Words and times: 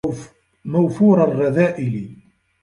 مَوْفُورَ 0.65 1.23
الرَّذَائِلِ 1.23 2.15